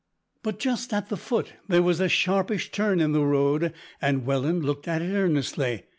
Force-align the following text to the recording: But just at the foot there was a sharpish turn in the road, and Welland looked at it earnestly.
But 0.41 0.57
just 0.57 0.93
at 0.95 1.09
the 1.09 1.15
foot 1.15 1.53
there 1.67 1.83
was 1.83 1.99
a 1.99 2.09
sharpish 2.09 2.71
turn 2.71 2.99
in 2.99 3.11
the 3.11 3.23
road, 3.23 3.71
and 4.01 4.25
Welland 4.25 4.65
looked 4.65 4.87
at 4.87 5.03
it 5.03 5.13
earnestly. 5.13 5.83